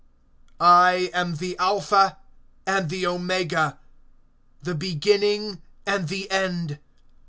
[0.59, 2.17] I am the Alpha
[2.65, 3.77] and the Omega,
[4.63, 6.79] the beginning and the end.